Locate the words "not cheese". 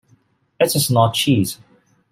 0.89-1.59